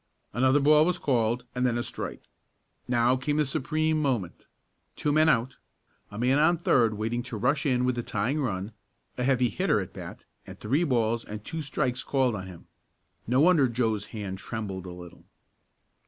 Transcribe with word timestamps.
Another 0.33 0.59
ball 0.59 0.83
was 0.87 0.97
called 0.97 1.45
and 1.53 1.63
then 1.63 1.77
a 1.77 1.83
strike. 1.83 2.23
Now 2.87 3.15
came 3.15 3.37
the 3.37 3.45
supreme 3.45 4.01
moment. 4.01 4.47
Two 4.95 5.11
men 5.11 5.29
out, 5.29 5.57
a 6.09 6.17
man 6.17 6.39
on 6.39 6.57
third 6.57 6.95
waiting 6.95 7.21
to 7.21 7.37
rush 7.37 7.67
in 7.67 7.85
with 7.85 7.93
the 7.93 8.01
tieing 8.01 8.41
run, 8.43 8.71
a 9.19 9.23
heavy 9.23 9.49
hitter 9.49 9.79
at 9.79 9.93
bat 9.93 10.25
and 10.47 10.59
three 10.59 10.83
balls 10.83 11.23
and 11.23 11.45
two 11.45 11.61
strikes 11.61 12.01
called 12.01 12.33
on 12.35 12.47
him. 12.47 12.65
No 13.27 13.41
wonder 13.41 13.67
Joe's 13.69 14.05
hand 14.05 14.39
trembled 14.39 14.87
a 14.87 14.91
little. 14.91 15.25